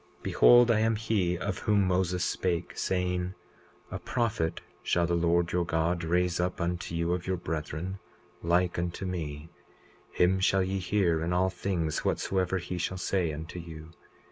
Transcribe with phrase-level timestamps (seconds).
[0.21, 3.35] 20:23 Behold, I am he of whom Moses spake, saying:
[3.91, 7.99] A prophet shall the Lord your God raise up unto you of your brethren,
[8.41, 9.49] like unto me;
[10.11, 13.91] him shall ye hear in all things whatsoever he shall say unto you.